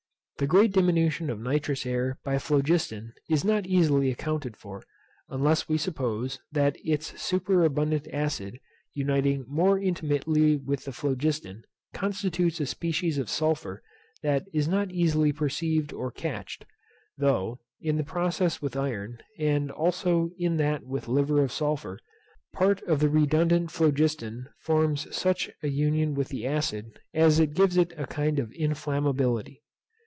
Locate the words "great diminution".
0.47-1.29